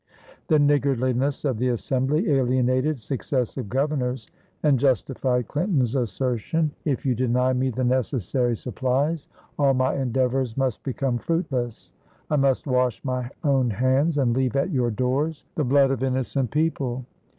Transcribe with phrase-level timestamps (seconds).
[0.47, 4.31] The niggardliness of the Assembly alienated successive governors
[4.63, 9.27] and justified Clinton's assertion: "If you deny me the necessary supplies
[9.59, 11.91] all my endeavors must become fruitless.
[12.31, 16.49] I must wash my own hands and leave at your doors the blood of innocent
[16.49, 17.05] people."